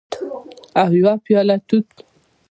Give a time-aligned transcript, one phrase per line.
[0.81, 1.87] او یوه پیاله توت